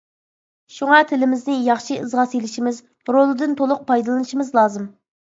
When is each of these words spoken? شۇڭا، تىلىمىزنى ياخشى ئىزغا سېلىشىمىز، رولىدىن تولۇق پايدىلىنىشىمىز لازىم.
شۇڭا، 0.77 1.01
تىلىمىزنى 1.11 1.59
ياخشى 1.67 1.99
ئىزغا 2.05 2.27
سېلىشىمىز، 2.33 2.83
رولىدىن 3.15 3.57
تولۇق 3.63 3.89
پايدىلىنىشىمىز 3.93 4.55
لازىم. 4.61 4.95